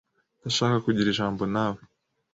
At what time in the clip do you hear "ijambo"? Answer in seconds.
1.09-1.43